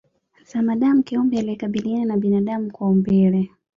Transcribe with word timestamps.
Zamadamu 0.43 1.03
kiumbe 1.03 1.39
aliyekaribiana 1.39 2.05
na 2.05 2.17
binadamu 2.17 2.71
kwa 2.71 2.87
umbile 2.89 3.49